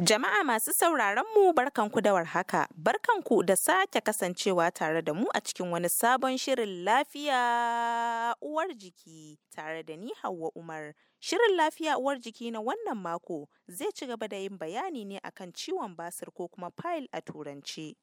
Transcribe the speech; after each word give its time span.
Jama'a 0.00 0.44
masu 0.44 0.72
sauraron 0.72 1.24
mu 1.36 1.52
barkanku 1.52 2.00
da 2.00 2.12
warhaka, 2.14 2.66
barkanku 2.74 3.42
da 3.46 3.54
sake 3.56 4.00
kasancewa 4.00 4.70
tare 4.72 5.02
da 5.02 5.12
mu 5.12 5.26
a 5.34 5.40
cikin 5.42 5.70
wani 5.70 5.88
sabon 5.88 6.38
shirin 6.38 6.84
lafiya 6.84 8.34
uwar 8.40 8.68
jiki 8.74 9.38
tare 9.54 9.82
da 9.82 9.96
ni 9.96 10.10
Hauwa 10.22 10.50
Umar. 10.56 10.94
Shirin 11.20 11.56
lafiya 11.56 11.98
uwar 11.98 12.16
jiki 12.18 12.50
na 12.50 12.60
wannan 12.60 12.96
mako 12.96 13.48
zai 13.68 13.92
ci 13.92 14.06
gaba 14.06 14.26
da 14.28 14.36
yin 14.36 14.56
bayani 14.58 15.04
ne 15.04 15.18
akan 15.22 15.52
ciwon 15.52 15.94
basir 15.96 16.30
ko 16.32 16.48
kuma 16.48 16.70
file 16.70 17.06
a 17.12 17.20
turanci. 17.20 17.94